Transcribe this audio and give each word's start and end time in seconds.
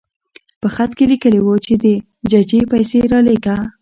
په 0.61 0.67
خط 0.75 0.91
کې 0.97 1.05
لیکلي 1.11 1.39
وو 1.41 1.55
چې 1.65 1.73
د 1.83 1.85
ججې 2.31 2.61
پیسې 2.71 2.99
رالېږه. 3.11 3.55